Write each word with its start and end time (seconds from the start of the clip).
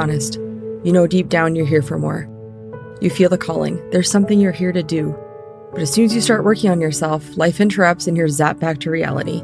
honest. 0.00 0.36
You 0.82 0.92
know 0.92 1.06
deep 1.06 1.28
down 1.28 1.54
you're 1.54 1.66
here 1.66 1.82
for 1.82 1.98
more. 1.98 2.26
You 3.02 3.10
feel 3.10 3.28
the 3.28 3.36
calling. 3.36 3.76
There's 3.90 4.10
something 4.10 4.40
you're 4.40 4.50
here 4.50 4.72
to 4.72 4.82
do. 4.82 5.14
But 5.72 5.82
as 5.82 5.92
soon 5.92 6.06
as 6.06 6.14
you 6.14 6.20
start 6.20 6.44
working 6.44 6.70
on 6.70 6.80
yourself, 6.80 7.36
life 7.36 7.60
interrupts 7.60 8.06
and 8.06 8.16
you're 8.16 8.26
zapped 8.26 8.60
back 8.60 8.80
to 8.80 8.90
reality. 8.90 9.42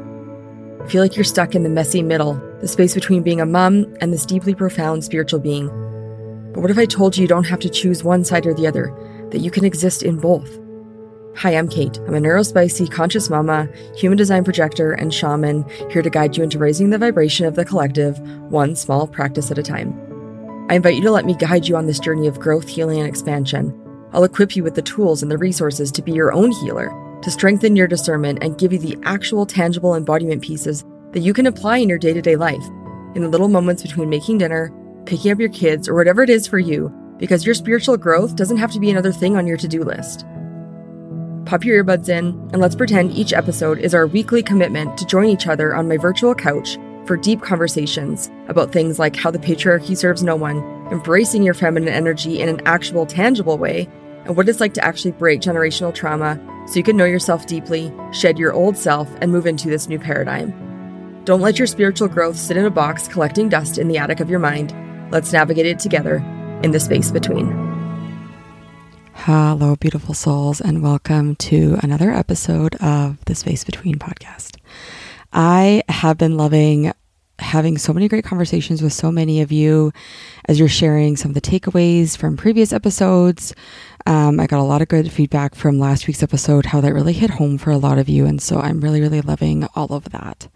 I 0.83 0.87
feel 0.87 1.01
like 1.01 1.15
you're 1.15 1.23
stuck 1.23 1.53
in 1.53 1.63
the 1.63 1.69
messy 1.69 2.01
middle, 2.01 2.33
the 2.59 2.67
space 2.67 2.95
between 2.95 3.21
being 3.21 3.39
a 3.39 3.45
mom 3.45 3.95
and 4.01 4.11
this 4.11 4.25
deeply 4.25 4.55
profound 4.55 5.03
spiritual 5.03 5.39
being. 5.39 5.67
But 6.53 6.61
what 6.61 6.71
if 6.71 6.77
I 6.77 6.85
told 6.85 7.15
you 7.15 7.21
you 7.21 7.27
don't 7.27 7.45
have 7.45 7.59
to 7.59 7.69
choose 7.69 8.03
one 8.03 8.23
side 8.23 8.47
or 8.47 8.53
the 8.53 8.67
other, 8.67 8.91
that 9.31 9.39
you 9.39 9.51
can 9.51 9.63
exist 9.63 10.01
in 10.01 10.17
both? 10.17 10.59
Hi, 11.35 11.55
I'm 11.55 11.69
Kate. 11.69 11.99
I'm 11.99 12.15
a 12.15 12.19
neurospicy, 12.19 12.91
conscious 12.91 13.29
mama, 13.29 13.69
human 13.95 14.17
design 14.17 14.43
projector, 14.43 14.93
and 14.93 15.13
shaman 15.13 15.69
here 15.91 16.01
to 16.01 16.09
guide 16.09 16.35
you 16.35 16.43
into 16.43 16.57
raising 16.57 16.89
the 16.89 16.97
vibration 16.97 17.45
of 17.45 17.55
the 17.55 17.65
collective, 17.65 18.19
one 18.51 18.75
small 18.75 19.05
practice 19.07 19.51
at 19.51 19.59
a 19.59 19.63
time. 19.63 20.06
I 20.69 20.75
invite 20.75 20.95
you 20.95 21.01
to 21.03 21.11
let 21.11 21.23
me 21.23 21.33
guide 21.33 21.65
you 21.65 21.77
on 21.77 21.85
this 21.85 21.99
journey 21.99 22.27
of 22.27 22.41
growth, 22.41 22.67
healing, 22.67 22.99
and 22.99 23.07
expansion. 23.07 23.73
I'll 24.11 24.25
equip 24.25 24.53
you 24.53 24.63
with 24.65 24.75
the 24.75 24.81
tools 24.81 25.23
and 25.23 25.31
the 25.31 25.37
resources 25.37 25.93
to 25.93 26.01
be 26.01 26.11
your 26.11 26.33
own 26.33 26.51
healer, 26.51 26.89
to 27.21 27.31
strengthen 27.31 27.77
your 27.77 27.87
discernment, 27.87 28.39
and 28.41 28.57
give 28.57 28.73
you 28.73 28.79
the 28.79 28.97
actual, 29.03 29.45
tangible 29.45 29.95
embodiment 29.95 30.43
pieces 30.43 30.83
that 31.13 31.21
you 31.21 31.33
can 31.33 31.45
apply 31.45 31.77
in 31.77 31.87
your 31.87 31.97
day 31.97 32.11
to 32.11 32.21
day 32.21 32.35
life, 32.35 32.65
in 33.15 33.21
the 33.21 33.29
little 33.29 33.47
moments 33.47 33.81
between 33.81 34.09
making 34.09 34.39
dinner, 34.39 34.73
picking 35.05 35.31
up 35.31 35.39
your 35.39 35.47
kids, 35.47 35.87
or 35.87 35.95
whatever 35.95 36.21
it 36.21 36.29
is 36.29 36.45
for 36.47 36.59
you, 36.59 36.91
because 37.17 37.45
your 37.45 37.55
spiritual 37.55 37.95
growth 37.95 38.35
doesn't 38.35 38.57
have 38.57 38.73
to 38.73 38.79
be 38.81 38.91
another 38.91 39.13
thing 39.13 39.37
on 39.37 39.47
your 39.47 39.57
to 39.57 39.69
do 39.69 39.85
list. 39.85 40.25
Pop 41.45 41.63
your 41.63 41.81
earbuds 41.81 42.09
in, 42.09 42.27
and 42.51 42.59
let's 42.59 42.75
pretend 42.75 43.13
each 43.13 43.31
episode 43.31 43.79
is 43.79 43.95
our 43.95 44.05
weekly 44.05 44.43
commitment 44.43 44.97
to 44.97 45.05
join 45.05 45.29
each 45.29 45.47
other 45.47 45.73
on 45.73 45.87
my 45.87 45.95
virtual 45.95 46.35
couch 46.35 46.77
for 47.07 47.17
deep 47.17 47.41
conversations 47.41 48.29
about 48.49 48.71
things 48.71 48.99
like 48.99 49.15
how 49.15 49.31
the 49.31 49.39
patriarchy 49.39 49.95
serves 49.95 50.21
no 50.21 50.35
one, 50.35 50.57
embracing 50.91 51.41
your 51.41 51.53
feminine 51.53 51.89
energy 51.89 52.41
in 52.41 52.49
an 52.49 52.61
actual, 52.65 53.05
tangible 53.05 53.57
way, 53.57 53.89
and 54.25 54.35
what 54.35 54.49
it's 54.49 54.59
like 54.59 54.73
to 54.73 54.83
actually 54.83 55.13
break 55.13 55.39
generational 55.39 55.93
trauma 55.93 56.37
so 56.67 56.75
you 56.75 56.83
can 56.83 56.97
know 56.97 57.05
yourself 57.05 57.47
deeply, 57.47 57.93
shed 58.11 58.37
your 58.37 58.51
old 58.51 58.77
self, 58.77 59.09
and 59.21 59.31
move 59.31 59.47
into 59.47 59.69
this 59.69 59.87
new 59.87 59.97
paradigm. 59.97 60.53
Don't 61.23 61.41
let 61.41 61.57
your 61.57 61.67
spiritual 61.67 62.09
growth 62.09 62.37
sit 62.37 62.57
in 62.57 62.65
a 62.65 62.69
box 62.69 63.07
collecting 63.07 63.47
dust 63.47 63.77
in 63.77 63.87
the 63.87 63.97
attic 63.97 64.19
of 64.19 64.29
your 64.29 64.39
mind. 64.39 64.75
Let's 65.11 65.31
navigate 65.31 65.65
it 65.65 65.79
together 65.79 66.17
in 66.61 66.71
the 66.71 66.79
space 66.79 67.09
between. 67.09 67.47
Hello, 69.13 69.75
beautiful 69.77 70.13
souls, 70.13 70.61
and 70.61 70.83
welcome 70.83 71.35
to 71.37 71.77
another 71.81 72.11
episode 72.11 72.75
of 72.75 73.23
the 73.25 73.35
Space 73.35 73.63
Between 73.63 73.95
podcast. 73.95 74.56
I 75.31 75.83
have 75.89 76.17
been 76.17 76.37
loving 76.37 76.93
having 77.39 77.77
so 77.77 77.93
many 77.93 78.07
great 78.07 78.23
conversations 78.23 78.81
with 78.81 78.93
so 78.93 79.11
many 79.11 79.41
of 79.41 79.51
you 79.51 79.91
as 80.45 80.57
you're 80.57 80.67
sharing 80.67 81.15
some 81.15 81.31
of 81.31 81.35
the 81.35 81.41
takeaways 81.41 82.17
from 82.17 82.35
previous 82.35 82.73
episodes. 82.73 83.53
Um, 84.05 84.39
I 84.39 84.47
got 84.47 84.59
a 84.59 84.63
lot 84.63 84.81
of 84.81 84.87
good 84.87 85.11
feedback 85.11 85.53
from 85.53 85.79
last 85.79 86.07
week's 86.07 86.23
episode, 86.23 86.65
how 86.65 86.81
that 86.81 86.93
really 86.93 87.13
hit 87.13 87.29
home 87.29 87.57
for 87.57 87.71
a 87.71 87.77
lot 87.77 87.99
of 87.99 88.09
you. 88.09 88.25
And 88.25 88.41
so 88.41 88.59
I'm 88.59 88.81
really, 88.81 89.01
really 89.01 89.21
loving 89.21 89.67
all 89.75 89.93
of 89.93 90.05
that. 90.05 90.47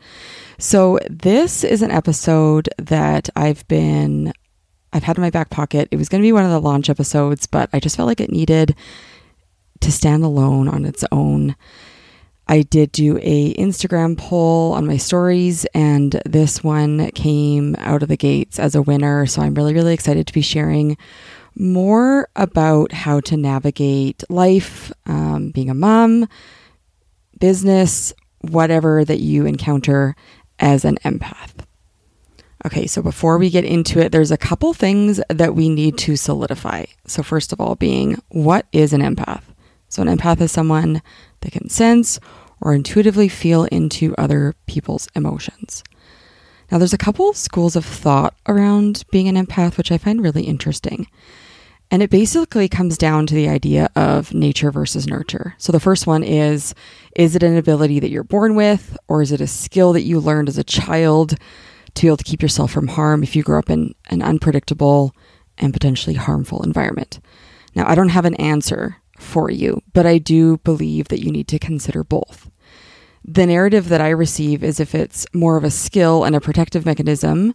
So, 0.58 1.00
this 1.10 1.64
is 1.64 1.82
an 1.82 1.92
episode 1.92 2.70
that 2.78 3.30
I've 3.36 3.68
been 3.68 4.32
I've 4.94 5.04
had 5.04 5.18
in 5.18 5.22
my 5.22 5.30
back 5.30 5.50
pocket. 5.50 5.88
It 5.92 5.98
was 5.98 6.10
going 6.10 6.22
to 6.22 6.26
be 6.26 6.34
one 6.34 6.46
of 6.46 6.52
the 6.52 6.60
launch 6.60 6.90
episodes, 6.90 7.48
but 7.48 7.70
I 7.74 7.80
just 7.80 7.96
felt 7.96 8.08
like 8.08 8.22
it 8.22 8.32
needed 8.32 8.76
to 9.80 9.92
stand 9.92 10.24
alone 10.24 10.68
on 10.68 10.86
its 10.86 11.04
own. 11.12 11.56
I 12.52 12.64
did 12.64 12.92
do 12.92 13.18
a 13.22 13.54
Instagram 13.54 14.18
poll 14.18 14.74
on 14.74 14.86
my 14.86 14.98
stories 14.98 15.64
and 15.74 16.22
this 16.26 16.62
one 16.62 17.10
came 17.12 17.78
out 17.80 18.04
of 18.04 18.10
the 18.10 18.18
gates 18.18 18.60
as 18.60 18.76
a 18.76 18.82
winner, 18.82 19.26
so 19.26 19.42
I'm 19.42 19.54
really 19.54 19.74
really 19.74 19.94
excited 19.94 20.28
to 20.28 20.34
be 20.34 20.42
sharing 20.42 20.98
more 21.56 22.28
about 22.36 22.92
how 22.92 23.22
to 23.22 23.38
navigate 23.38 24.26
life, 24.30 24.92
um, 25.06 25.52
being 25.52 25.70
a 25.70 25.74
mom, 25.74 26.28
business, 27.40 28.14
whatever 28.42 29.06
that 29.06 29.22
you 29.22 29.46
encounter 29.46 30.14
as 30.60 30.84
an 30.84 30.98
empath. 31.06 31.54
Okay, 32.66 32.86
so 32.86 33.02
before 33.02 33.38
we 33.38 33.50
get 33.50 33.64
into 33.64 34.00
it, 34.00 34.12
there's 34.12 34.30
a 34.30 34.36
couple 34.38 34.74
things 34.74 35.22
that 35.30 35.56
we 35.56 35.70
need 35.70 35.98
to 36.00 36.18
solidify. 36.18 36.84
So, 37.08 37.24
first 37.24 37.54
of 37.54 37.62
all, 37.62 37.76
being 37.76 38.22
what 38.28 38.66
is 38.74 38.92
an 38.92 39.00
empath? 39.00 39.44
So, 39.88 40.02
an 40.02 40.10
empath 40.10 40.42
is 40.42 40.52
someone 40.52 41.02
that 41.40 41.52
can 41.54 41.70
sense 41.70 42.20
or 42.62 42.74
intuitively 42.74 43.28
feel 43.28 43.66
into 43.66 44.16
other 44.18 44.56
people's 44.68 45.10
emotions. 45.16 45.84
Now, 46.72 46.78
there's 46.78 46.94
a 46.94 46.98
couple 46.98 47.30
of 47.30 47.36
schools 47.36 47.76
of 47.76 47.84
thought 47.84 48.34
around 48.48 49.04
being 49.12 49.28
an 49.28 49.36
empath, 49.36 49.78
which 49.78 49.92
I 49.92 49.98
find 49.98 50.22
really 50.22 50.44
interesting. 50.44 51.08
And 51.90 52.02
it 52.02 52.10
basically 52.10 52.70
comes 52.70 52.98
down 52.98 53.28
to 53.28 53.36
the 53.36 53.50
idea 53.50 53.90
of 53.98 54.34
nature 54.34 54.72
versus 54.72 55.08
nurture. 55.08 55.56
So, 55.58 55.74
the 55.74 55.82
first 55.82 56.08
one 56.08 56.24
is 56.24 56.74
is 57.18 57.36
it 57.36 57.44
an 57.44 57.58
ability 57.58 58.00
that 58.00 58.10
you're 58.10 58.24
born 58.24 58.56
with, 58.56 58.98
or 59.10 59.22
is 59.22 59.34
it 59.34 59.42
a 59.42 59.48
skill 59.48 59.92
that 59.94 60.04
you 60.04 60.20
learned 60.22 60.48
as 60.48 60.58
a 60.58 60.64
child? 60.64 61.36
to 61.96 62.02
be 62.02 62.08
able 62.08 62.18
to 62.18 62.24
keep 62.24 62.42
yourself 62.42 62.72
from 62.72 62.88
harm 62.88 63.24
if 63.24 63.36
you 63.36 63.44
grow 63.44 63.60
up 63.60 63.70
in 63.70 63.94
an 64.10 64.22
unpredictable 64.22 65.16
and 65.58 65.74
potentially 65.74 66.16
harmful 66.16 66.64
environment. 66.64 67.20
Now, 67.76 67.88
I 67.88 67.96
don't 67.96 68.10
have 68.10 68.26
an 68.26 68.36
answer 68.36 69.01
for 69.22 69.50
you, 69.50 69.82
but 69.94 70.06
I 70.06 70.18
do 70.18 70.58
believe 70.58 71.08
that 71.10 71.24
you 71.24 71.32
need 71.32 71.48
to 71.50 71.60
consider 71.60 72.04
both. 72.04 72.50
The 73.24 73.46
narrative 73.46 73.90
that 73.90 74.02
I 74.02 74.10
receive 74.10 74.64
is 74.64 74.80
if 74.80 74.96
it's 74.96 75.26
more 75.34 75.58
of 75.58 75.64
a 75.64 75.72
skill 75.72 76.24
and 76.24 76.36
a 76.36 76.42
protective 76.42 76.86
mechanism, 76.86 77.54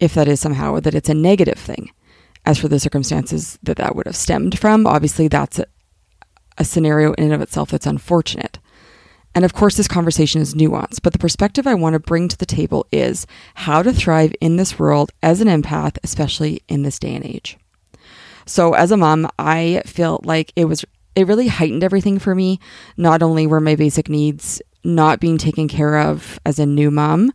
if 0.00 0.14
that 0.14 0.28
is 0.28 0.40
somehow 0.40 0.80
that 0.80 0.94
it's 0.94 1.08
a 1.08 1.14
negative 1.14 1.58
thing. 1.58 1.90
As 2.44 2.58
for 2.58 2.66
the 2.66 2.80
circumstances 2.80 3.58
that 3.62 3.76
that 3.76 3.94
would 3.94 4.06
have 4.06 4.16
stemmed 4.16 4.58
from, 4.58 4.86
obviously 4.86 5.28
that's 5.28 5.60
a, 5.60 5.66
a 6.58 6.64
scenario 6.64 7.12
in 7.12 7.24
and 7.24 7.34
of 7.34 7.40
itself 7.40 7.70
that's 7.70 7.86
unfortunate. 7.86 8.58
And 9.34 9.44
of 9.44 9.54
course, 9.54 9.76
this 9.76 9.88
conversation 9.88 10.42
is 10.42 10.54
nuanced, 10.54 11.00
but 11.02 11.12
the 11.12 11.18
perspective 11.18 11.66
I 11.66 11.74
want 11.74 11.94
to 11.94 12.00
bring 12.00 12.28
to 12.28 12.36
the 12.36 12.46
table 12.46 12.86
is 12.92 13.26
how 13.54 13.82
to 13.82 13.92
thrive 13.92 14.34
in 14.40 14.56
this 14.56 14.78
world 14.78 15.10
as 15.22 15.40
an 15.40 15.48
empath, 15.48 15.96
especially 16.02 16.62
in 16.68 16.82
this 16.82 16.98
day 16.98 17.14
and 17.14 17.24
age. 17.24 17.56
So, 18.44 18.74
as 18.74 18.90
a 18.90 18.96
mom, 18.96 19.28
I 19.38 19.82
felt 19.86 20.26
like 20.26 20.52
it 20.56 20.66
was, 20.66 20.84
it 21.14 21.26
really 21.26 21.48
heightened 21.48 21.84
everything 21.84 22.18
for 22.18 22.34
me. 22.34 22.58
Not 22.96 23.22
only 23.22 23.46
were 23.46 23.60
my 23.60 23.76
basic 23.76 24.08
needs 24.08 24.62
not 24.84 25.20
being 25.20 25.38
taken 25.38 25.68
care 25.68 25.98
of 25.98 26.40
as 26.44 26.58
a 26.58 26.66
new 26.66 26.90
mom, 26.90 27.32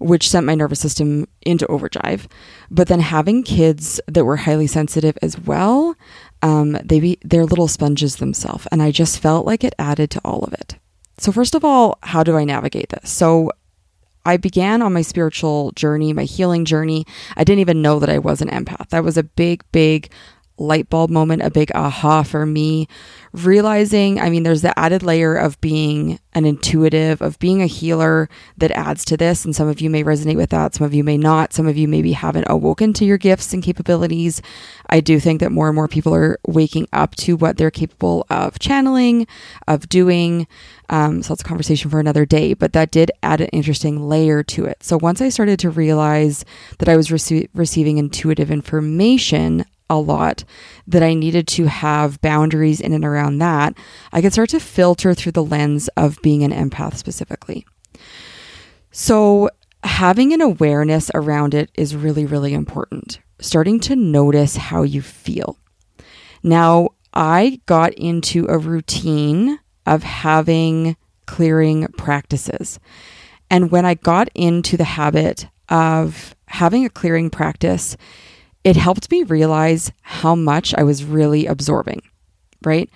which 0.00 0.28
sent 0.28 0.46
my 0.46 0.54
nervous 0.54 0.80
system 0.80 1.28
into 1.42 1.66
overdrive, 1.68 2.28
but 2.70 2.88
then 2.88 3.00
having 3.00 3.42
kids 3.42 4.00
that 4.06 4.24
were 4.24 4.36
highly 4.36 4.66
sensitive 4.66 5.16
as 5.22 5.38
well, 5.38 5.94
um, 6.42 6.72
they 6.84 7.00
be, 7.00 7.18
they're 7.22 7.46
little 7.46 7.68
sponges 7.68 8.16
themselves. 8.16 8.66
And 8.72 8.82
I 8.82 8.90
just 8.90 9.20
felt 9.20 9.46
like 9.46 9.64
it 9.64 9.74
added 9.78 10.10
to 10.12 10.20
all 10.24 10.40
of 10.44 10.52
it. 10.52 10.76
So, 11.18 11.32
first 11.32 11.54
of 11.54 11.64
all, 11.64 11.98
how 12.02 12.22
do 12.22 12.36
I 12.36 12.44
navigate 12.44 12.90
this? 12.90 13.10
So, 13.10 13.50
I 14.24 14.36
began 14.36 14.82
on 14.82 14.92
my 14.92 15.02
spiritual 15.02 15.72
journey, 15.72 16.12
my 16.12 16.24
healing 16.24 16.66
journey. 16.66 17.06
I 17.36 17.44
didn't 17.44 17.60
even 17.60 17.80
know 17.80 17.98
that 17.98 18.10
I 18.10 18.18
was 18.18 18.42
an 18.42 18.50
empath. 18.50 18.90
That 18.90 19.02
was 19.02 19.16
a 19.16 19.22
big, 19.22 19.64
big 19.72 20.10
light 20.58 20.88
bulb 20.90 21.10
moment, 21.10 21.42
a 21.42 21.50
big 21.50 21.70
aha 21.74 22.22
for 22.22 22.46
me. 22.46 22.88
Realizing, 23.32 24.18
I 24.18 24.30
mean, 24.30 24.42
there's 24.42 24.62
the 24.62 24.76
added 24.78 25.02
layer 25.02 25.34
of 25.34 25.60
being 25.60 26.18
an 26.32 26.44
intuitive, 26.44 27.20
of 27.20 27.38
being 27.38 27.60
a 27.60 27.66
healer 27.66 28.28
that 28.56 28.70
adds 28.70 29.04
to 29.06 29.16
this. 29.16 29.44
And 29.44 29.54
some 29.54 29.68
of 29.68 29.80
you 29.80 29.90
may 29.90 30.02
resonate 30.02 30.36
with 30.36 30.50
that, 30.50 30.74
some 30.74 30.86
of 30.86 30.94
you 30.94 31.04
may 31.04 31.18
not. 31.18 31.52
Some 31.52 31.66
of 31.66 31.76
you 31.76 31.88
maybe 31.88 32.12
haven't 32.12 32.46
awoken 32.48 32.92
to 32.94 33.04
your 33.04 33.18
gifts 33.18 33.52
and 33.52 33.62
capabilities. 33.62 34.40
I 34.88 35.00
do 35.00 35.20
think 35.20 35.40
that 35.40 35.52
more 35.52 35.68
and 35.68 35.74
more 35.74 35.88
people 35.88 36.14
are 36.14 36.38
waking 36.46 36.88
up 36.92 37.14
to 37.16 37.36
what 37.36 37.56
they're 37.56 37.70
capable 37.70 38.26
of 38.30 38.58
channeling, 38.58 39.26
of 39.66 39.88
doing. 39.88 40.46
Um, 40.88 41.22
so 41.22 41.34
that's 41.34 41.42
a 41.42 41.44
conversation 41.44 41.90
for 41.90 42.00
another 42.00 42.24
day, 42.24 42.54
but 42.54 42.72
that 42.72 42.90
did 42.90 43.10
add 43.22 43.42
an 43.42 43.48
interesting 43.48 44.08
layer 44.08 44.42
to 44.44 44.64
it. 44.64 44.82
So 44.82 44.96
once 44.96 45.20
I 45.20 45.28
started 45.28 45.58
to 45.60 45.70
realize 45.70 46.44
that 46.78 46.88
I 46.88 46.96
was 46.96 47.08
rece- 47.08 47.48
receiving 47.52 47.98
intuitive 47.98 48.50
information 48.50 49.66
a 49.90 49.98
lot 49.98 50.44
that 50.86 51.02
I 51.02 51.14
needed 51.14 51.46
to 51.48 51.66
have 51.66 52.20
boundaries 52.20 52.80
in 52.80 52.92
and 52.92 53.04
around 53.04 53.38
that, 53.38 53.76
I 54.12 54.20
could 54.20 54.32
start 54.32 54.50
to 54.50 54.60
filter 54.60 55.14
through 55.14 55.32
the 55.32 55.44
lens 55.44 55.88
of 55.96 56.20
being 56.22 56.42
an 56.42 56.52
empath 56.52 56.96
specifically. 56.96 57.66
So, 58.90 59.50
having 59.84 60.32
an 60.32 60.40
awareness 60.40 61.10
around 61.14 61.54
it 61.54 61.70
is 61.74 61.94
really, 61.94 62.26
really 62.26 62.54
important. 62.54 63.20
Starting 63.40 63.78
to 63.80 63.96
notice 63.96 64.56
how 64.56 64.82
you 64.82 65.02
feel. 65.02 65.56
Now, 66.42 66.90
I 67.12 67.60
got 67.66 67.94
into 67.94 68.46
a 68.48 68.58
routine 68.58 69.58
of 69.86 70.02
having 70.02 70.96
clearing 71.26 71.86
practices. 71.96 72.78
And 73.50 73.70
when 73.70 73.84
I 73.84 73.94
got 73.94 74.28
into 74.34 74.76
the 74.76 74.84
habit 74.84 75.48
of 75.68 76.34
having 76.46 76.84
a 76.84 76.90
clearing 76.90 77.30
practice, 77.30 77.96
it 78.68 78.76
helped 78.76 79.10
me 79.10 79.22
realize 79.22 79.90
how 80.02 80.34
much 80.34 80.74
I 80.74 80.82
was 80.82 81.04
really 81.04 81.46
absorbing, 81.46 82.02
right? 82.64 82.90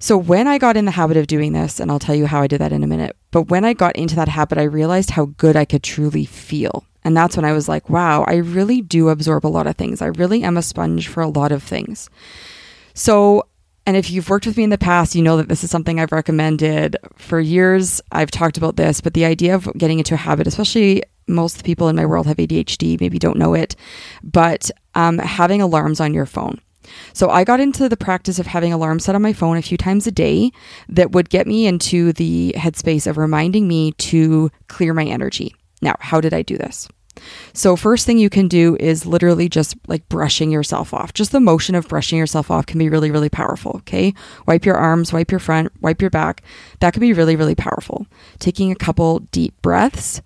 So 0.00 0.18
when 0.18 0.46
I 0.48 0.58
got 0.58 0.76
in 0.76 0.84
the 0.84 0.90
habit 0.90 1.16
of 1.16 1.28
doing 1.28 1.52
this, 1.52 1.80
and 1.80 1.90
I'll 1.90 1.98
tell 2.00 2.14
you 2.14 2.26
how 2.26 2.42
I 2.42 2.46
did 2.46 2.60
that 2.60 2.72
in 2.72 2.82
a 2.82 2.86
minute, 2.86 3.16
but 3.30 3.48
when 3.48 3.64
I 3.64 3.72
got 3.72 3.96
into 3.96 4.16
that 4.16 4.28
habit, 4.28 4.58
I 4.58 4.64
realized 4.64 5.10
how 5.10 5.26
good 5.26 5.56
I 5.56 5.64
could 5.64 5.82
truly 5.82 6.24
feel 6.24 6.84
And 7.04 7.16
that's 7.16 7.36
when 7.36 7.44
I 7.44 7.52
was 7.52 7.68
like, 7.68 7.90
wow, 7.90 8.24
I 8.26 8.36
really 8.36 8.80
do 8.80 9.10
absorb 9.10 9.44
a 9.44 9.48
lot 9.48 9.66
of 9.66 9.76
things. 9.76 10.00
I 10.00 10.06
really 10.06 10.42
am 10.42 10.56
a 10.56 10.62
sponge 10.62 11.06
for 11.08 11.20
a 11.22 11.28
lot 11.28 11.52
of 11.52 11.62
things. 11.62 12.08
So, 12.94 13.46
and 13.86 13.96
if 13.96 14.10
you've 14.10 14.30
worked 14.30 14.46
with 14.46 14.56
me 14.56 14.64
in 14.64 14.70
the 14.70 14.78
past, 14.78 15.14
you 15.14 15.22
know 15.22 15.36
that 15.36 15.48
this 15.48 15.62
is 15.62 15.70
something 15.70 16.00
I've 16.00 16.12
recommended 16.12 16.96
for 17.16 17.38
years. 17.38 18.00
I've 18.12 18.30
talked 18.30 18.56
about 18.56 18.76
this, 18.76 19.00
but 19.00 19.14
the 19.14 19.24
idea 19.24 19.54
of 19.54 19.70
getting 19.76 19.98
into 19.98 20.14
a 20.14 20.18
habit, 20.18 20.46
especially 20.46 21.02
most 21.26 21.64
people 21.64 21.88
in 21.88 21.96
my 21.96 22.06
world 22.06 22.26
have 22.26 22.38
ADHD, 22.38 23.00
maybe 23.00 23.18
don't 23.18 23.38
know 23.38 23.54
it, 23.54 23.76
but 24.22 24.70
um, 24.94 25.18
having 25.18 25.60
alarms 25.60 26.00
on 26.00 26.14
your 26.14 26.26
phone. 26.26 26.60
So 27.12 27.30
I 27.30 27.44
got 27.44 27.60
into 27.60 27.88
the 27.88 27.96
practice 27.96 28.38
of 28.38 28.46
having 28.46 28.72
alarms 28.72 29.04
set 29.04 29.14
on 29.14 29.22
my 29.22 29.32
phone 29.32 29.56
a 29.56 29.62
few 29.62 29.76
times 29.76 30.06
a 30.06 30.12
day 30.12 30.50
that 30.88 31.12
would 31.12 31.30
get 31.30 31.46
me 31.46 31.66
into 31.66 32.12
the 32.12 32.54
headspace 32.56 33.06
of 33.06 33.16
reminding 33.16 33.66
me 33.68 33.92
to 33.92 34.50
clear 34.68 34.92
my 34.94 35.04
energy. 35.04 35.54
Now, 35.80 35.96
how 36.00 36.20
did 36.20 36.34
I 36.34 36.42
do 36.42 36.56
this? 36.56 36.88
So, 37.52 37.76
first 37.76 38.06
thing 38.06 38.18
you 38.18 38.30
can 38.30 38.48
do 38.48 38.76
is 38.80 39.06
literally 39.06 39.48
just 39.48 39.76
like 39.86 40.08
brushing 40.08 40.50
yourself 40.50 40.92
off. 40.92 41.12
Just 41.14 41.32
the 41.32 41.40
motion 41.40 41.74
of 41.74 41.88
brushing 41.88 42.18
yourself 42.18 42.50
off 42.50 42.66
can 42.66 42.78
be 42.78 42.88
really, 42.88 43.10
really 43.10 43.28
powerful. 43.28 43.76
Okay. 43.78 44.14
Wipe 44.46 44.64
your 44.64 44.76
arms, 44.76 45.12
wipe 45.12 45.30
your 45.30 45.40
front, 45.40 45.72
wipe 45.80 46.00
your 46.00 46.10
back. 46.10 46.42
That 46.80 46.92
can 46.92 47.00
be 47.00 47.12
really, 47.12 47.36
really 47.36 47.54
powerful. 47.54 48.06
Taking 48.38 48.70
a 48.70 48.76
couple 48.76 49.20
deep 49.20 49.60
breaths. 49.62 50.22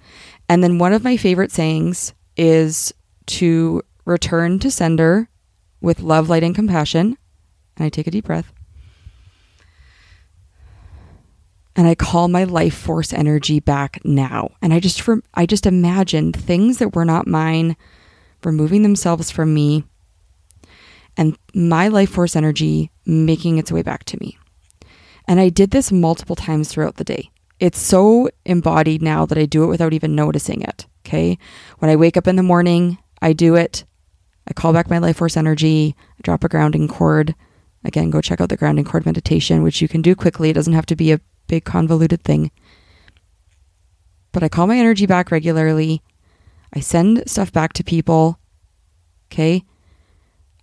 And 0.49 0.63
then, 0.63 0.79
one 0.79 0.93
of 0.93 1.05
my 1.05 1.17
favorite 1.17 1.53
sayings 1.53 2.15
is 2.37 2.93
to 3.27 3.83
return 4.05 4.59
to 4.61 4.71
sender 4.71 5.29
with 5.81 6.01
love, 6.01 6.29
light, 6.29 6.43
and 6.43 6.55
compassion. 6.55 7.17
And 7.77 7.87
I 7.87 7.89
take 7.89 8.07
a 8.07 8.11
deep 8.11 8.25
breath. 8.25 8.53
And 11.79 11.87
I 11.87 11.95
call 11.95 12.27
my 12.27 12.43
life 12.43 12.77
force 12.77 13.13
energy 13.13 13.61
back 13.61 14.01
now. 14.05 14.51
And 14.61 14.75
I 14.75 14.81
just 14.81 15.01
I 15.33 15.47
just 15.47 15.65
imagine 15.65 16.33
things 16.33 16.79
that 16.79 16.97
were 16.97 17.05
not 17.05 17.29
mine 17.29 17.77
removing 18.43 18.83
themselves 18.83 19.31
from 19.31 19.55
me 19.55 19.85
and 21.17 21.39
my 21.55 21.87
life 21.87 22.11
force 22.11 22.35
energy 22.35 22.91
making 23.07 23.59
its 23.59 23.71
way 23.71 23.83
back 23.83 24.03
to 24.07 24.19
me. 24.21 24.37
And 25.29 25.39
I 25.39 25.51
did 25.51 25.71
this 25.71 25.93
multiple 25.93 26.35
times 26.35 26.69
throughout 26.69 26.97
the 26.97 27.05
day. 27.05 27.31
It's 27.61 27.79
so 27.79 28.29
embodied 28.45 29.01
now 29.01 29.25
that 29.27 29.39
I 29.39 29.47
do 29.47 29.63
it 29.63 29.69
without 29.69 29.93
even 29.93 30.17
noticing 30.17 30.63
it. 30.63 30.87
Okay. 31.07 31.39
When 31.79 31.93
I 31.93 31.97
wake 31.97 32.17
up 32.17 32.27
in 32.27 32.35
the 32.35 32.43
morning, 32.43 32.99
I 33.23 33.33
do 33.33 33.55
it. 33.55 33.85
I 34.49 34.53
call 34.53 34.73
back 34.73 34.91
my 34.91 34.99
life 34.99 35.19
force 35.19 35.37
energy, 35.37 35.95
I 35.97 36.21
drop 36.23 36.43
a 36.43 36.49
grounding 36.49 36.89
cord. 36.89 37.37
Again, 37.85 38.11
go 38.11 38.21
check 38.21 38.41
out 38.41 38.49
the 38.49 38.57
grounding 38.57 38.85
cord 38.85 39.07
meditation, 39.07 39.63
which 39.63 39.81
you 39.81 39.87
can 39.87 40.03
do 40.03 40.17
quickly. 40.17 40.51
It 40.51 40.55
doesn't 40.55 40.73
have 40.73 40.87
to 40.87 40.97
be 40.97 41.13
a 41.13 41.21
big 41.49 41.65
convoluted 41.65 42.23
thing. 42.23 42.51
But 44.33 44.43
I 44.43 44.49
call 44.49 44.67
my 44.67 44.79
energy 44.79 45.07
back 45.07 45.31
regularly. 45.31 46.03
I 46.73 46.81
send 46.81 47.29
stuff 47.29 47.53
back 47.53 47.73
to 47.75 47.85
people. 47.85 48.39
Okay. 49.33 49.65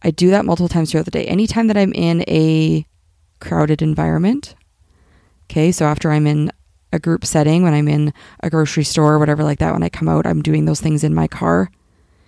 I 0.01 0.11
do 0.11 0.29
that 0.29 0.45
multiple 0.45 0.69
times 0.69 0.91
throughout 0.91 1.05
the 1.05 1.11
day. 1.11 1.25
Anytime 1.25 1.67
that 1.67 1.77
I'm 1.77 1.91
in 1.93 2.23
a 2.27 2.85
crowded 3.39 3.81
environment. 3.81 4.55
Okay. 5.49 5.71
So 5.71 5.85
after 5.85 6.11
I'm 6.11 6.27
in 6.27 6.51
a 6.93 6.99
group 6.99 7.25
setting, 7.25 7.63
when 7.63 7.73
I'm 7.73 7.87
in 7.87 8.13
a 8.41 8.49
grocery 8.49 8.83
store 8.83 9.15
or 9.15 9.19
whatever 9.19 9.43
like 9.43 9.59
that, 9.59 9.73
when 9.73 9.83
I 9.83 9.89
come 9.89 10.07
out, 10.07 10.25
I'm 10.25 10.41
doing 10.41 10.65
those 10.65 10.79
things 10.79 11.03
in 11.03 11.13
my 11.13 11.27
car. 11.27 11.69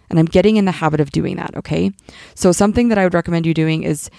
And 0.10 0.20
I'm 0.20 0.26
getting 0.26 0.56
in 0.58 0.66
the 0.66 0.72
habit 0.72 1.00
of 1.00 1.12
doing 1.12 1.36
that. 1.36 1.56
Okay. 1.56 1.92
So 2.34 2.52
something 2.52 2.90
that 2.90 2.98
I 2.98 3.04
would 3.04 3.14
recommend 3.14 3.46
you 3.46 3.54
doing 3.54 3.84
is 3.84 4.10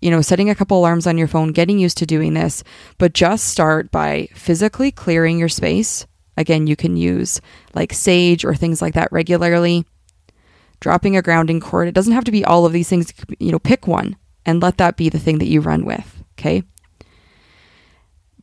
you 0.00 0.10
know, 0.10 0.22
setting 0.22 0.48
a 0.48 0.54
couple 0.54 0.78
alarms 0.78 1.06
on 1.06 1.18
your 1.18 1.28
phone, 1.28 1.52
getting 1.52 1.78
used 1.78 1.98
to 1.98 2.06
doing 2.06 2.34
this, 2.34 2.64
but 2.98 3.12
just 3.12 3.48
start 3.48 3.90
by 3.90 4.28
physically 4.34 4.90
clearing 4.90 5.38
your 5.38 5.48
space. 5.48 6.06
Again, 6.36 6.66
you 6.66 6.76
can 6.76 6.96
use 6.96 7.40
like 7.74 7.92
sage 7.92 8.44
or 8.44 8.54
things 8.54 8.80
like 8.80 8.94
that 8.94 9.12
regularly. 9.12 9.84
Dropping 10.80 11.16
a 11.16 11.22
grounding 11.22 11.60
cord. 11.60 11.86
It 11.88 11.94
doesn't 11.94 12.14
have 12.14 12.24
to 12.24 12.32
be 12.32 12.44
all 12.44 12.66
of 12.66 12.72
these 12.72 12.88
things, 12.88 13.12
you 13.38 13.52
know, 13.52 13.58
pick 13.58 13.86
one 13.86 14.16
and 14.44 14.62
let 14.62 14.78
that 14.78 14.96
be 14.96 15.08
the 15.08 15.18
thing 15.18 15.38
that 15.38 15.46
you 15.46 15.60
run 15.60 15.84
with, 15.84 16.24
okay? 16.38 16.64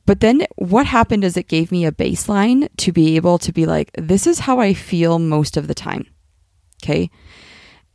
But 0.06 0.22
then 0.22 0.48
what 0.56 0.86
happened 0.86 1.24
is 1.24 1.36
it 1.36 1.48
gave 1.48 1.72
me 1.72 1.86
a 1.86 1.92
baseline 1.92 2.68
to 2.78 2.92
be 2.92 3.16
able 3.16 3.38
to 3.40 3.52
be 3.52 3.66
like, 3.66 3.92
this 3.96 4.26
is 4.26 4.40
how 4.40 4.60
I 4.60 4.74
feel 4.74 5.20
most 5.20 5.58
of 5.58 5.68
the 5.68 5.76
time. 5.76 6.08
Okay. 6.82 7.12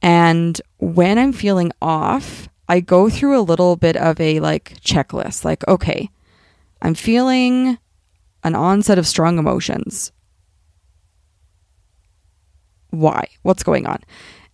And 0.03 0.61
when 0.79 1.19
I'm 1.19 1.33
feeling 1.33 1.73
off, 1.81 2.49
I 2.69 2.81
go 2.81 3.11
through 3.11 3.39
a 3.39 3.43
little 3.43 3.77
bit 3.77 3.97
of 3.97 4.21
a 4.21 4.41
like 4.41 4.77
checklist. 4.81 5.45
Like, 5.45 5.67
okay, 5.69 6.11
I'm 6.83 6.95
feeling 6.95 7.79
an 8.43 8.55
onset 8.55 8.99
of 8.99 9.07
strong 9.07 9.39
emotions. 9.39 10.13
Why? 12.91 13.27
What's 13.43 13.63
going 13.63 13.87
on? 13.87 13.99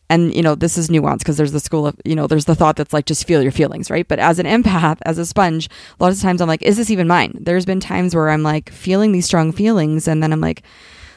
And, 0.08 0.34
you 0.34 0.42
know, 0.42 0.56
this 0.56 0.76
is 0.76 0.90
nuance 0.90 1.22
because 1.22 1.36
there's 1.36 1.52
the 1.52 1.60
school 1.60 1.86
of, 1.86 1.94
you 2.04 2.16
know, 2.16 2.26
there's 2.26 2.46
the 2.46 2.56
thought 2.56 2.74
that's 2.74 2.92
like, 2.92 3.06
just 3.06 3.28
feel 3.28 3.42
your 3.42 3.52
feelings, 3.52 3.90
right? 3.90 4.08
But 4.08 4.18
as 4.18 4.40
an 4.40 4.46
empath, 4.46 4.98
as 5.02 5.18
a 5.18 5.26
sponge, 5.26 5.68
a 5.68 6.02
lot 6.02 6.10
of 6.10 6.20
times 6.20 6.40
I'm 6.40 6.48
like, 6.48 6.62
is 6.62 6.76
this 6.76 6.90
even 6.90 7.06
mine? 7.06 7.38
There's 7.40 7.64
been 7.64 7.78
times 7.78 8.14
where 8.14 8.30
I'm 8.30 8.42
like 8.42 8.70
feeling 8.70 9.12
these 9.12 9.26
strong 9.26 9.52
feelings 9.52 10.08
and 10.08 10.20
then 10.20 10.32
I'm 10.32 10.40
like, 10.40 10.64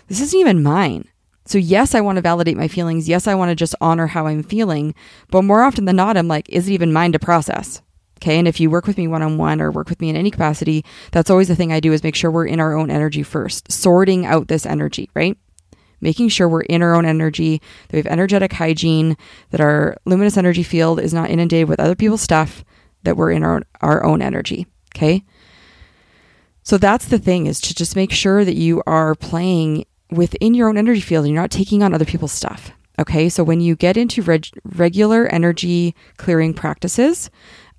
this 0.10 0.22
isn't 0.22 0.40
even 0.40 0.62
mine. 0.62 1.08
So, 1.46 1.58
yes, 1.58 1.94
I 1.94 2.02
want 2.02 2.16
to 2.16 2.22
validate 2.22 2.58
my 2.58 2.68
feelings. 2.68 3.10
Yes, 3.10 3.28
I 3.28 3.36
want 3.36 3.50
to 3.50 3.56
just 3.56 3.76
honor 3.82 4.08
how 4.08 4.28
I'm 4.28 4.44
feeling. 4.44 4.96
But 5.30 5.44
more 5.44 5.64
often 5.64 5.86
than 5.86 5.98
not, 5.98 6.16
I'm 6.16 6.28
like, 6.28 6.50
is 6.50 6.68
it 6.68 6.74
even 6.74 6.94
mine 6.94 7.12
to 7.12 7.20
process? 7.20 7.82
Okay. 8.24 8.40
And 8.40 8.48
if 8.48 8.62
you 8.62 8.70
work 8.70 8.88
with 8.88 8.98
me 8.98 9.08
one 9.08 9.22
on 9.22 9.38
one 9.38 9.60
or 9.60 9.70
work 9.70 9.90
with 9.90 10.00
me 10.00 10.10
in 10.10 10.16
any 10.16 10.32
capacity, 10.32 10.86
that's 11.12 11.30
always 11.30 11.50
the 11.50 11.58
thing 11.58 11.74
I 11.74 11.82
do 11.82 11.92
is 11.92 12.04
make 12.04 12.16
sure 12.16 12.32
we're 12.32 12.46
in 12.46 12.62
our 12.62 12.74
own 12.74 12.90
energy 12.90 13.22
first, 13.22 13.70
sorting 13.70 14.26
out 14.26 14.48
this 14.48 14.66
energy, 14.66 15.10
right? 15.14 15.38
Making 16.00 16.30
sure 16.30 16.48
we're 16.48 16.62
in 16.62 16.82
our 16.82 16.96
own 16.96 17.06
energy, 17.06 17.62
that 17.88 17.94
we 17.94 17.98
have 17.98 18.08
energetic 18.08 18.54
hygiene, 18.54 19.18
that 19.50 19.60
our 19.60 19.98
luminous 20.06 20.38
energy 20.38 20.64
field 20.64 21.02
is 21.02 21.14
not 21.14 21.30
inundated 21.30 21.68
with 21.68 21.82
other 21.82 21.96
people's 21.96 22.22
stuff, 22.22 22.64
that 23.04 23.18
we're 23.18 23.32
in 23.32 23.44
our, 23.44 23.64
our 23.82 24.06
own 24.06 24.22
energy. 24.22 24.68
Okay. 24.96 25.26
So 26.62 26.78
that's 26.78 27.06
the 27.06 27.20
thing 27.20 27.46
is 27.46 27.60
to 27.60 27.76
just 27.76 27.98
make 27.98 28.14
sure 28.14 28.46
that 28.46 28.56
you 28.56 28.82
are 28.88 29.16
playing 29.16 29.84
within 30.12 30.54
your 30.54 30.70
own 30.70 30.78
energy 30.78 31.02
field 31.02 31.26
and 31.26 31.34
you're 31.34 31.42
not 31.42 31.52
taking 31.52 31.84
on 31.84 31.94
other 31.94 32.06
people's 32.06 32.32
stuff. 32.32 32.72
Okay, 33.00 33.28
so 33.28 33.44
when 33.44 33.60
you 33.60 33.76
get 33.76 33.98
into 33.98 34.22
reg- 34.22 34.52
regular 34.64 35.26
energy 35.28 35.96
clearing 36.18 36.54
practices, 36.54 37.32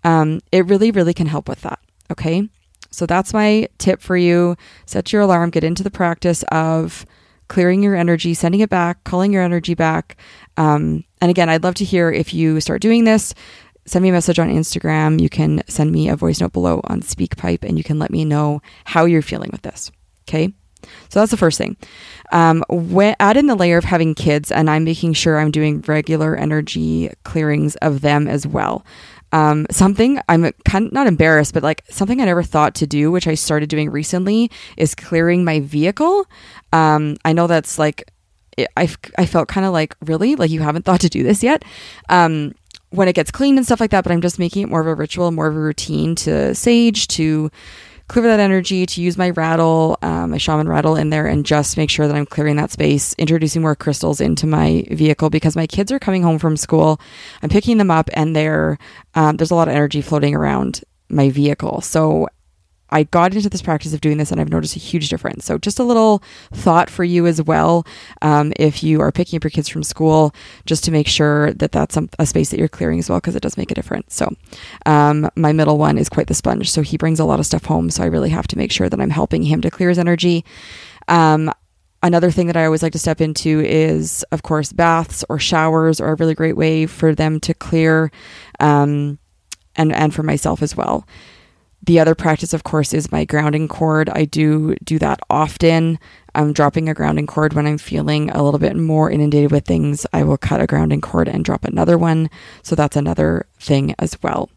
um, 0.02 0.40
it 0.50 0.66
really, 0.66 0.90
really 0.90 1.14
can 1.14 1.28
help 1.28 1.48
with 1.48 1.60
that. 1.62 1.78
Okay, 2.10 2.48
so 2.90 3.06
that's 3.06 3.32
my 3.32 3.68
tip 3.78 4.00
for 4.00 4.16
you. 4.16 4.56
Set 4.86 5.12
your 5.12 5.22
alarm, 5.22 5.50
get 5.50 5.64
into 5.64 5.82
the 5.82 5.90
practice 5.90 6.42
of 6.50 7.06
clearing 7.48 7.82
your 7.82 7.94
energy, 7.94 8.34
sending 8.34 8.60
it 8.60 8.70
back, 8.70 9.04
calling 9.04 9.32
your 9.32 9.42
energy 9.42 9.74
back. 9.74 10.16
Um, 10.56 11.04
and 11.20 11.30
again, 11.30 11.48
I'd 11.48 11.62
love 11.62 11.74
to 11.76 11.84
hear 11.84 12.10
if 12.10 12.34
you 12.34 12.60
start 12.60 12.82
doing 12.82 13.04
this. 13.04 13.34
Send 13.86 14.02
me 14.02 14.08
a 14.08 14.12
message 14.12 14.38
on 14.38 14.48
Instagram. 14.48 15.20
You 15.20 15.28
can 15.28 15.62
send 15.68 15.92
me 15.92 16.08
a 16.08 16.16
voice 16.16 16.40
note 16.40 16.52
below 16.52 16.80
on 16.84 17.02
SpeakPipe 17.02 17.62
and 17.62 17.76
you 17.76 17.84
can 17.84 17.98
let 17.98 18.10
me 18.10 18.24
know 18.24 18.62
how 18.84 19.04
you're 19.04 19.22
feeling 19.22 19.50
with 19.52 19.62
this. 19.62 19.92
Okay. 20.26 20.54
So 21.08 21.20
that's 21.20 21.30
the 21.30 21.36
first 21.36 21.58
thing. 21.58 21.76
Um, 22.32 22.64
when, 22.68 23.14
add 23.20 23.36
in 23.36 23.46
the 23.46 23.54
layer 23.54 23.78
of 23.78 23.84
having 23.84 24.14
kids, 24.14 24.50
and 24.50 24.68
I'm 24.68 24.84
making 24.84 25.12
sure 25.12 25.38
I'm 25.38 25.50
doing 25.50 25.82
regular 25.82 26.36
energy 26.36 27.10
clearings 27.24 27.76
of 27.76 28.00
them 28.00 28.26
as 28.26 28.46
well. 28.46 28.84
Um, 29.32 29.66
something 29.70 30.20
I'm 30.28 30.52
kind 30.64 30.86
of 30.86 30.92
not 30.92 31.08
embarrassed, 31.08 31.54
but 31.54 31.62
like 31.62 31.82
something 31.88 32.20
I 32.20 32.24
never 32.24 32.42
thought 32.42 32.76
to 32.76 32.86
do, 32.86 33.10
which 33.10 33.26
I 33.26 33.34
started 33.34 33.68
doing 33.68 33.90
recently, 33.90 34.50
is 34.76 34.94
clearing 34.94 35.44
my 35.44 35.60
vehicle. 35.60 36.26
Um, 36.72 37.16
I 37.24 37.32
know 37.32 37.48
that's 37.48 37.78
like, 37.78 38.10
I, 38.76 38.88
I 39.18 39.26
felt 39.26 39.48
kind 39.48 39.66
of 39.66 39.72
like, 39.72 39.96
really? 40.02 40.36
Like 40.36 40.50
you 40.50 40.60
haven't 40.60 40.84
thought 40.84 41.00
to 41.00 41.08
do 41.08 41.24
this 41.24 41.42
yet? 41.42 41.64
Um, 42.08 42.54
when 42.90 43.08
it 43.08 43.14
gets 43.14 43.32
cleaned 43.32 43.58
and 43.58 43.66
stuff 43.66 43.80
like 43.80 43.90
that, 43.90 44.04
but 44.04 44.12
I'm 44.12 44.20
just 44.20 44.38
making 44.38 44.62
it 44.62 44.68
more 44.68 44.80
of 44.80 44.86
a 44.86 44.94
ritual, 44.94 45.32
more 45.32 45.48
of 45.48 45.56
a 45.56 45.60
routine 45.60 46.14
to 46.16 46.54
sage, 46.54 47.08
to 47.08 47.50
clear 48.08 48.24
that 48.24 48.40
energy, 48.40 48.86
to 48.86 49.00
use 49.02 49.16
my 49.16 49.30
rattle, 49.30 49.98
um, 50.02 50.30
my 50.30 50.38
shaman 50.38 50.68
rattle 50.68 50.96
in 50.96 51.10
there, 51.10 51.26
and 51.26 51.46
just 51.46 51.76
make 51.76 51.90
sure 51.90 52.06
that 52.06 52.16
I'm 52.16 52.26
clearing 52.26 52.56
that 52.56 52.70
space, 52.70 53.14
introducing 53.18 53.62
more 53.62 53.74
crystals 53.74 54.20
into 54.20 54.46
my 54.46 54.84
vehicle 54.90 55.30
because 55.30 55.56
my 55.56 55.66
kids 55.66 55.90
are 55.90 55.98
coming 55.98 56.22
home 56.22 56.38
from 56.38 56.56
school. 56.56 57.00
I'm 57.42 57.48
picking 57.48 57.78
them 57.78 57.90
up, 57.90 58.10
and 58.12 58.36
they're, 58.36 58.78
um, 59.14 59.36
there's 59.36 59.50
a 59.50 59.54
lot 59.54 59.68
of 59.68 59.74
energy 59.74 60.02
floating 60.02 60.34
around 60.34 60.82
my 61.08 61.30
vehicle. 61.30 61.80
So 61.80 62.28
I 62.94 63.02
got 63.02 63.34
into 63.34 63.50
this 63.50 63.60
practice 63.60 63.92
of 63.92 64.00
doing 64.00 64.18
this 64.18 64.30
and 64.30 64.40
I've 64.40 64.48
noticed 64.48 64.76
a 64.76 64.78
huge 64.78 65.08
difference. 65.08 65.44
So, 65.44 65.58
just 65.58 65.80
a 65.80 65.82
little 65.82 66.22
thought 66.52 66.88
for 66.88 67.02
you 67.02 67.26
as 67.26 67.42
well. 67.42 67.84
Um, 68.22 68.52
if 68.56 68.84
you 68.84 69.00
are 69.00 69.10
picking 69.10 69.36
up 69.36 69.42
your 69.42 69.50
kids 69.50 69.68
from 69.68 69.82
school, 69.82 70.32
just 70.64 70.84
to 70.84 70.92
make 70.92 71.08
sure 71.08 71.52
that 71.54 71.72
that's 71.72 71.98
a, 72.18 72.24
space 72.24 72.50
that 72.50 72.58
you're 72.58 72.68
clearing 72.68 73.00
as 73.00 73.10
well, 73.10 73.18
because 73.18 73.34
it 73.34 73.42
does 73.42 73.56
make 73.56 73.72
a 73.72 73.74
difference. 73.74 74.14
So, 74.14 74.32
um, 74.86 75.28
my 75.34 75.52
middle 75.52 75.76
one 75.76 75.98
is 75.98 76.08
quite 76.08 76.28
the 76.28 76.34
sponge. 76.34 76.70
So, 76.70 76.82
he 76.82 76.96
brings 76.96 77.18
a 77.18 77.24
lot 77.24 77.40
of 77.40 77.46
stuff 77.46 77.64
home. 77.64 77.90
So, 77.90 78.04
I 78.04 78.06
really 78.06 78.30
have 78.30 78.46
to 78.48 78.58
make 78.58 78.70
sure 78.70 78.88
that 78.88 79.00
I'm 79.00 79.10
helping 79.10 79.42
him 79.42 79.60
to 79.62 79.70
clear 79.70 79.88
his 79.88 79.98
energy. 79.98 80.44
Um, 81.08 81.52
Another 82.02 82.30
thing 82.30 82.48
that 82.48 82.56
I 82.58 82.66
always 82.66 82.82
like 82.82 82.92
to 82.92 82.98
step 82.98 83.22
into 83.22 83.60
is, 83.60 84.26
of 84.30 84.42
course, 84.42 84.74
baths 84.74 85.24
or 85.30 85.38
showers 85.38 86.02
are 86.02 86.12
a 86.12 86.14
really 86.16 86.34
great 86.34 86.54
way 86.54 86.84
for 86.84 87.14
them 87.14 87.40
to 87.40 87.54
clear, 87.54 88.12
um, 88.60 89.18
and 89.74 89.90
and 89.90 90.12
for 90.12 90.22
myself 90.22 90.60
as 90.60 90.76
well 90.76 91.06
the 91.86 92.00
other 92.00 92.14
practice, 92.14 92.52
of 92.52 92.64
course, 92.64 92.94
is 92.94 93.12
my 93.12 93.24
grounding 93.24 93.68
cord. 93.68 94.08
I 94.08 94.24
do 94.24 94.74
do 94.84 94.98
that 95.00 95.20
often. 95.28 95.98
I'm 96.34 96.52
dropping 96.52 96.88
a 96.88 96.94
grounding 96.94 97.26
cord 97.26 97.52
when 97.52 97.66
I'm 97.66 97.78
feeling 97.78 98.30
a 98.30 98.42
little 98.42 98.58
bit 98.58 98.76
more 98.76 99.10
inundated 99.10 99.52
with 99.52 99.64
things. 99.64 100.06
I 100.12 100.24
will 100.24 100.36
cut 100.36 100.60
a 100.60 100.66
grounding 100.66 101.00
cord 101.00 101.28
and 101.28 101.44
drop 101.44 101.64
another 101.64 101.98
one. 101.98 102.30
So 102.62 102.74
that's 102.74 102.96
another 102.96 103.46
thing 103.58 103.94
as 103.98 104.16
well. 104.22 104.50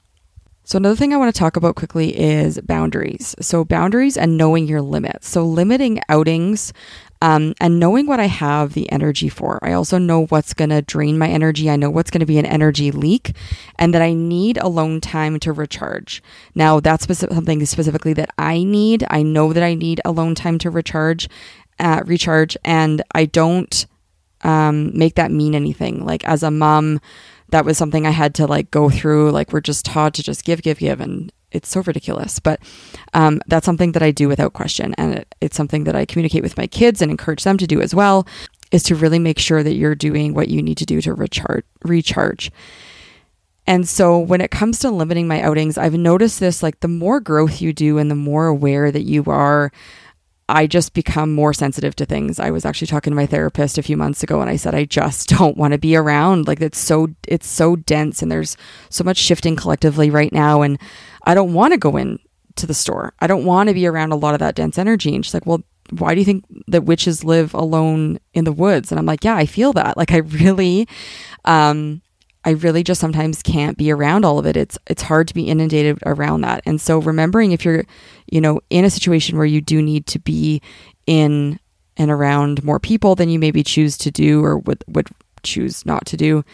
So, 0.67 0.75
another 0.75 0.97
thing 0.97 1.13
I 1.13 1.17
want 1.17 1.33
to 1.33 1.39
talk 1.39 1.55
about 1.55 1.77
quickly 1.77 2.19
is 2.19 2.59
boundaries. 2.59 3.33
So, 3.39 3.63
boundaries 3.63 4.17
and 4.17 4.35
knowing 4.35 4.67
your 4.67 4.81
limits. 4.81 5.29
So, 5.29 5.45
limiting 5.45 6.01
outings 6.09 6.73
um, 7.21 7.53
and 7.59 7.79
knowing 7.79 8.05
what 8.05 8.19
I 8.19 8.27
have 8.27 8.73
the 8.73 8.91
energy 8.91 9.29
for. 9.29 9.59
I 9.63 9.73
also 9.73 9.97
know 9.97 10.25
what's 10.25 10.53
going 10.53 10.69
to 10.69 10.81
drain 10.81 11.17
my 11.17 11.27
energy. 11.27 11.69
I 11.69 11.75
know 11.75 11.89
what's 11.89 12.11
going 12.11 12.19
to 12.19 12.25
be 12.25 12.37
an 12.37 12.45
energy 12.45 12.91
leak 12.91 13.35
and 13.79 13.93
that 13.93 14.01
I 14.01 14.13
need 14.13 14.57
alone 14.57 15.01
time 15.01 15.39
to 15.39 15.51
recharge. 15.51 16.21
Now, 16.53 16.79
that's 16.79 17.03
specific, 17.03 17.33
something 17.33 17.65
specifically 17.65 18.13
that 18.13 18.31
I 18.37 18.63
need. 18.63 19.05
I 19.09 19.23
know 19.23 19.53
that 19.53 19.63
I 19.63 19.73
need 19.73 20.01
alone 20.05 20.35
time 20.35 20.57
to 20.59 20.69
recharge, 20.69 21.27
uh, 21.79 22.03
recharge, 22.05 22.55
and 22.63 23.01
I 23.13 23.25
don't 23.25 23.85
um, 24.41 24.95
make 24.97 25.15
that 25.15 25.31
mean 25.31 25.55
anything. 25.55 26.05
Like, 26.05 26.23
as 26.25 26.43
a 26.43 26.51
mom, 26.51 26.99
that 27.49 27.65
was 27.65 27.77
something 27.77 28.05
I 28.05 28.11
had 28.11 28.35
to 28.35 28.45
like 28.45 28.71
go 28.71 28.89
through. 28.89 29.31
Like 29.31 29.53
we're 29.53 29.61
just 29.61 29.85
taught 29.85 30.13
to 30.15 30.23
just 30.23 30.43
give, 30.43 30.61
give, 30.61 30.79
give, 30.79 30.99
and 30.99 31.31
it's 31.51 31.69
so 31.69 31.81
ridiculous. 31.81 32.39
But 32.39 32.59
um, 33.13 33.41
that's 33.47 33.65
something 33.65 33.93
that 33.93 34.03
I 34.03 34.11
do 34.11 34.27
without 34.27 34.53
question, 34.53 34.93
and 34.97 35.15
it, 35.15 35.35
it's 35.41 35.57
something 35.57 35.85
that 35.85 35.95
I 35.95 36.05
communicate 36.05 36.43
with 36.43 36.57
my 36.57 36.67
kids 36.67 37.01
and 37.01 37.11
encourage 37.11 37.43
them 37.43 37.57
to 37.57 37.67
do 37.67 37.81
as 37.81 37.93
well. 37.93 38.27
Is 38.69 38.83
to 38.83 38.95
really 38.95 39.19
make 39.19 39.39
sure 39.39 39.63
that 39.63 39.75
you're 39.75 39.95
doing 39.95 40.33
what 40.33 40.49
you 40.49 40.61
need 40.61 40.77
to 40.79 40.85
do 40.85 40.99
to 41.01 41.13
recharge. 41.13 41.63
Recharge. 41.83 42.51
And 43.65 43.87
so 43.87 44.17
when 44.17 44.41
it 44.41 44.51
comes 44.51 44.79
to 44.79 44.89
limiting 44.89 45.27
my 45.27 45.41
outings, 45.41 45.77
I've 45.77 45.93
noticed 45.93 46.39
this 46.39 46.63
like 46.63 46.79
the 46.79 46.87
more 46.87 47.19
growth 47.19 47.61
you 47.61 47.73
do 47.73 47.97
and 47.97 48.09
the 48.09 48.15
more 48.15 48.47
aware 48.47 48.91
that 48.91 49.03
you 49.03 49.23
are 49.27 49.71
I 50.49 50.65
just 50.65 50.93
become 50.93 51.33
more 51.33 51.53
sensitive 51.53 51.95
to 51.97 52.05
things. 52.05 52.39
I 52.39 52.51
was 52.51 52.65
actually 52.65 52.87
talking 52.87 53.11
to 53.11 53.15
my 53.15 53.25
therapist 53.25 53.77
a 53.77 53.83
few 53.83 53.97
months 53.97 54.23
ago 54.23 54.39
and 54.39 54.49
I 54.49 54.55
said 54.55 54.73
I 54.73 54.85
just 54.85 55.29
don't 55.37 55.57
want 55.57 55.73
to 55.73 55.77
be 55.77 55.95
around 55.95 56.47
like 56.47 56.61
it's 56.61 56.79
so 56.79 57.09
it's 57.27 57.47
so 57.47 57.75
dense 57.75 58.21
and 58.21 58.31
there's 58.31 58.55
so 58.89 59.03
much 59.03 59.17
shifting 59.17 59.55
collectively 59.55 60.09
right 60.09 60.31
now 60.31 60.61
and 60.61 60.79
I 61.23 61.33
don't 61.33 61.53
want 61.53 61.73
to 61.73 61.77
go 61.77 61.97
in 61.97 62.19
to 62.55 62.65
the 62.65 62.73
store. 62.73 63.13
I 63.19 63.27
don't 63.27 63.45
want 63.45 63.69
to 63.69 63.75
be 63.75 63.85
around 63.85 64.11
a 64.11 64.15
lot 64.15 64.33
of 64.33 64.39
that 64.39 64.55
dense 64.55 64.77
energy. 64.77 65.13
And 65.13 65.23
she's 65.23 65.33
like, 65.33 65.45
"Well, 65.45 65.63
why 65.91 66.13
do 66.13 66.21
you 66.21 66.25
think 66.25 66.43
that 66.67 66.85
witches 66.85 67.23
live 67.23 67.53
alone 67.53 68.19
in 68.33 68.45
the 68.45 68.51
woods?" 68.51 68.91
And 68.91 68.97
I'm 68.97 69.05
like, 69.05 69.23
"Yeah, 69.23 69.35
I 69.35 69.45
feel 69.45 69.73
that. 69.73 69.97
Like 69.97 70.11
I 70.11 70.17
really 70.17 70.87
um 71.45 72.01
I 72.47 72.51
really 72.51 72.81
just 72.81 73.01
sometimes 73.01 73.43
can't 73.43 73.77
be 73.77 73.91
around 73.91 74.23
all 74.23 74.39
of 74.39 74.45
it. 74.45 74.55
It's 74.55 74.77
it's 74.87 75.01
hard 75.01 75.27
to 75.27 75.33
be 75.33 75.49
inundated 75.49 75.99
around 76.05 76.41
that. 76.41 76.61
And 76.65 76.79
so 76.79 76.99
remembering 76.99 77.51
if 77.51 77.65
you're, 77.65 77.83
you 78.31 78.39
know, 78.39 78.61
in 78.69 78.85
a 78.85 78.89
situation 78.89 79.35
where 79.35 79.45
you 79.45 79.59
do 79.59 79.81
need 79.81 80.07
to 80.07 80.19
be 80.19 80.61
in 81.05 81.59
and 81.97 82.09
around 82.09 82.63
more 82.63 82.79
people 82.79 83.15
than 83.15 83.27
you 83.27 83.37
maybe 83.37 83.63
choose 83.63 83.97
to 83.97 84.11
do 84.11 84.45
or 84.45 84.59
would 84.59 84.81
would 84.87 85.09
choose 85.43 85.85
not 85.85 86.05
to 86.05 86.15
do, 86.15 86.45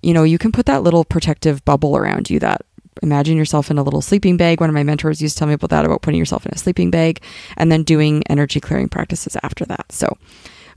you 0.00 0.14
know, 0.14 0.22
you 0.22 0.38
can 0.38 0.52
put 0.52 0.64
that 0.64 0.82
little 0.82 1.04
protective 1.04 1.62
bubble 1.66 1.98
around 1.98 2.30
you 2.30 2.38
that 2.38 2.62
imagine 3.02 3.36
yourself 3.36 3.70
in 3.70 3.76
a 3.76 3.82
little 3.82 4.00
sleeping 4.00 4.38
bag. 4.38 4.58
One 4.58 4.70
of 4.70 4.74
my 4.74 4.84
mentors 4.84 5.20
used 5.20 5.34
to 5.36 5.40
tell 5.40 5.48
me 5.48 5.54
about 5.54 5.68
that 5.68 5.84
about 5.84 6.00
putting 6.00 6.18
yourself 6.18 6.46
in 6.46 6.52
a 6.54 6.58
sleeping 6.58 6.90
bag 6.90 7.22
and 7.58 7.70
then 7.70 7.82
doing 7.82 8.22
energy 8.30 8.58
clearing 8.58 8.88
practices 8.88 9.36
after 9.42 9.66
that. 9.66 9.92
So, 9.92 10.16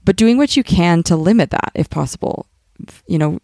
but 0.03 0.17
doing 0.17 0.35
what 0.35 0.57
you 0.57 0.65
can 0.65 1.01
to 1.03 1.15
limit 1.15 1.51
that 1.51 1.71
if 1.75 1.89
possible. 1.89 2.47
You 3.07 3.17
know, 3.17 3.39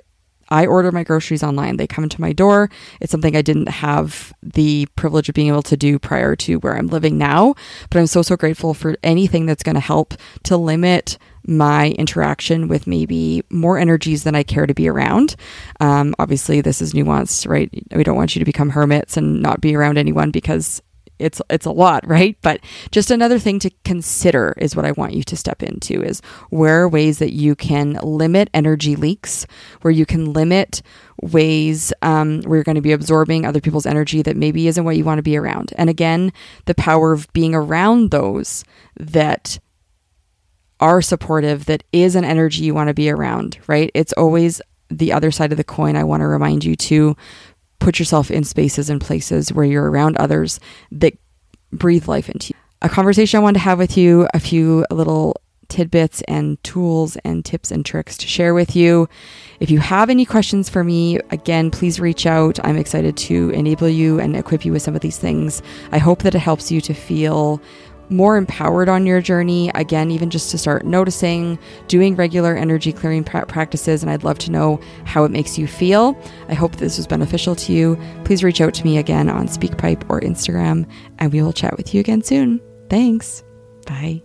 I 0.52 0.68
order 0.68 0.92
my 0.92 1.04
groceries 1.04 1.44
online. 1.44 1.78
They 1.78 1.88
come 1.88 2.10
to 2.10 2.22
my 2.22 2.34
door. 2.34 2.70
It's 3.00 3.12
something 3.12 3.36
I 3.36 3.42
didn't 3.42 3.70
have 3.70 4.34
the 4.44 4.86
privilege 4.96 5.30
of 5.30 5.36
being 5.36 5.48
able 5.48 5.64
to 5.64 5.78
do 5.78 5.98
prior 5.98 6.36
to 6.36 6.58
where 6.58 6.78
I'm 6.78 6.88
living 6.88 7.18
now. 7.18 7.56
But 7.90 8.00
I'm 8.00 8.08
so, 8.08 8.22
so 8.22 8.36
grateful 8.36 8.74
for 8.74 8.96
anything 9.02 9.46
that's 9.46 9.64
going 9.64 9.76
to 9.76 9.82
help 9.82 10.14
to 10.44 10.58
limit 10.58 11.18
my 11.48 11.90
interaction 11.92 12.68
with 12.68 12.86
maybe 12.86 13.44
more 13.50 13.80
energies 13.80 14.24
than 14.24 14.36
I 14.36 14.44
care 14.44 14.68
to 14.68 14.74
be 14.74 14.88
around. 14.88 15.36
Um, 15.80 16.14
obviously, 16.20 16.62
this 16.62 16.82
is 16.82 16.94
nuanced, 16.94 17.48
right? 17.48 17.70
We 17.96 18.04
don't 18.04 18.18
want 18.18 18.36
you 18.36 18.40
to 18.40 18.46
become 18.46 18.70
hermits 18.70 19.18
and 19.18 19.42
not 19.42 19.62
be 19.62 19.76
around 19.76 19.98
anyone 19.98 20.32
because 20.32 20.82
it's 21.22 21.42
it's 21.50 21.66
a 21.66 21.72
lot, 21.72 22.06
right? 22.08 22.38
But 22.42 22.62
just 22.92 23.12
another 23.12 23.40
thing 23.40 23.60
to 23.60 23.70
consider 23.86 24.54
is 24.58 24.76
what 24.76 24.86
I 24.86 24.92
want 24.92 25.14
you 25.14 25.24
to 25.24 25.38
step 25.38 25.64
into 25.64 26.02
is 26.02 26.22
where 26.50 26.84
are 26.84 26.90
ways 26.90 27.20
that 27.20 27.34
you 27.34 27.56
can 27.56 27.94
limit 28.04 28.50
energy 28.54 28.96
leaks, 28.96 29.46
where 29.82 29.92
you 29.92 30.06
can 30.06 30.34
limit 30.34 30.82
ways 31.22 31.94
um, 32.02 32.42
where 32.42 32.58
you're 32.58 32.64
going 32.64 32.76
to 32.76 32.82
be 32.82 32.92
absorbing 32.92 33.46
other 33.46 33.62
people's 33.62 33.86
energy 33.86 34.22
that 34.22 34.36
maybe 34.36 34.68
isn't 34.68 34.84
what 34.84 34.98
you 34.98 35.04
want 35.04 35.20
to 35.20 35.24
be 35.24 35.38
around. 35.38 35.74
And 35.78 35.90
again, 35.90 36.34
the 36.66 36.76
power 36.76 37.14
of 37.14 37.32
being 37.34 37.54
around 37.54 38.12
those 38.12 38.64
that 39.00 39.60
are 40.80 41.02
supportive, 41.02 41.66
that 41.66 41.84
is 41.94 42.16
an 42.16 42.26
energy 42.26 42.64
you 42.64 42.74
want 42.74 42.88
to 42.88 42.94
be 42.94 43.10
around, 43.10 43.60
right? 43.68 43.92
It's 43.94 44.14
always 44.14 44.62
the 44.90 45.14
other 45.14 45.32
side 45.32 45.52
of 45.52 45.58
the 45.58 45.64
coin. 45.64 45.96
I 45.96 46.04
want 46.04 46.22
to 46.22 46.28
remind 46.28 46.66
you 46.66 46.76
to 46.76 47.16
put 47.82 48.00
yourself 48.00 48.32
in 48.32 48.46
spaces 48.46 48.90
and 48.90 49.02
places 49.02 49.52
where 49.52 49.66
you're 49.66 49.90
around 49.90 50.16
others 50.18 50.60
that 50.92 51.14
breathe 51.72 52.08
life 52.08 52.30
into 52.30 52.54
you. 52.54 52.60
A 52.82 52.90
conversation 52.90 53.40
I 53.40 53.44
wanted 53.44 53.60
to 53.60 53.66
have 53.66 53.78
with 53.78 53.98
you, 53.98 54.28
a 54.34 54.40
few 54.40 54.86
little 54.90 55.42
tidbits 55.68 56.22
and 56.28 56.62
tools 56.64 57.18
and 57.24 57.46
tips 57.46 57.72
and 57.72 57.86
tricks 57.86 58.18
to 58.18 58.28
share 58.28 58.54
with 58.54 58.76
you. 58.76 59.08
If 59.60 59.72
you 59.72 59.80
have 59.80 60.10
any 60.10 60.26
questions 60.26 60.70
for 60.70 60.84
me, 60.84 61.18
again, 61.32 61.72
please 61.72 62.00
reach 62.00 62.26
out. 62.26 62.60
I'm 62.64 62.78
excited 62.78 63.16
to 63.18 63.50
enable 63.52 63.88
you 63.88 64.20
and 64.20 64.36
equip 64.36 64.66
you 64.66 64.74
with 64.74 64.82
some 64.82 64.96
of 64.96 65.02
these 65.02 65.18
things. 65.18 65.62
I 65.92 65.98
hope 65.98 66.24
that 66.24 66.36
it 66.36 66.40
helps 66.40 66.72
you 66.72 66.82
to 66.82 66.94
feel 66.94 67.62
more 68.12 68.38
empowered 68.38 68.90
on 68.90 69.06
your 69.06 69.22
journey. 69.22 69.72
Again, 69.76 70.12
even 70.12 70.30
just 70.30 70.52
to 70.52 70.58
start 70.58 70.86
noticing, 70.86 71.58
doing 71.88 72.16
regular 72.16 72.56
energy 72.56 72.92
clearing 72.92 73.24
pra- 73.24 73.46
practices. 73.46 74.04
And 74.04 74.12
I'd 74.12 74.24
love 74.24 74.38
to 74.40 74.52
know 74.52 74.80
how 75.06 75.24
it 75.24 75.32
makes 75.32 75.58
you 75.58 75.68
feel. 75.68 76.22
I 76.50 76.54
hope 76.54 76.76
this 76.76 76.98
was 76.98 77.08
beneficial 77.08 77.56
to 77.56 77.74
you. 77.74 77.98
Please 78.26 78.44
reach 78.44 78.62
out 78.62 78.74
to 78.76 78.84
me 78.84 78.98
again 78.98 79.30
on 79.30 79.48
SpeakPipe 79.48 80.10
or 80.10 80.22
Instagram, 80.22 80.90
and 81.20 81.32
we 81.32 81.42
will 81.42 81.54
chat 81.54 81.78
with 81.78 81.94
you 81.94 82.00
again 82.00 82.22
soon. 82.22 82.62
Thanks. 82.90 83.44
Bye. 83.86 84.22